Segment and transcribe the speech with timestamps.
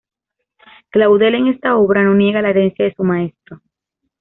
[0.89, 3.61] Claudel en esta obra no niega la herencia de su maestro.